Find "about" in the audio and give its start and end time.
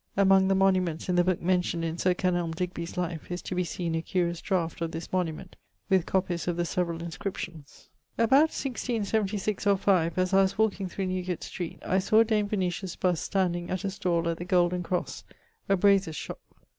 8.17-8.49